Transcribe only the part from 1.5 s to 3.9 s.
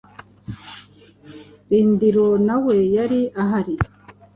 rindiro na we yari ahari